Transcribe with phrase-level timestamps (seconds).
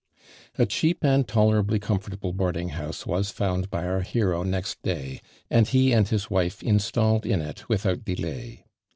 [0.57, 5.21] A cheap and tolerably comfortable board ing house was found by our hero next day,
[5.47, 8.63] and he and his wife installed in it without Uelay.